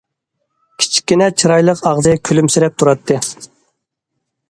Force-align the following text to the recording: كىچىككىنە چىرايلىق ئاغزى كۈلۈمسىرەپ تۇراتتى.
كىچىككىنە 0.83 1.27
چىرايلىق 1.43 1.85
ئاغزى 1.91 2.17
كۈلۈمسىرەپ 2.31 2.83
تۇراتتى. 2.85 3.23